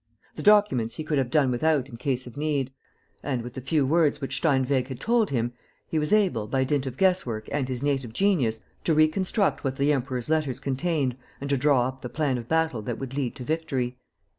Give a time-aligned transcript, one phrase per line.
[0.35, 2.73] The documents he could have done without in case of need;
[3.21, 5.53] and, with the few words which Steinweg had told him,
[5.87, 9.75] he was able, by dint of guess work and his native genius, to reconstruct what
[9.75, 13.35] the Emperor's letters contained and to draw up the plan of battle that would lead
[13.35, 13.99] to victory.